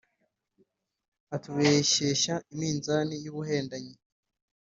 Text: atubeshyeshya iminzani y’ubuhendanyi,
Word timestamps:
atubeshyeshya 1.35 2.35
iminzani 2.53 3.15
y’ubuhendanyi, 3.23 3.95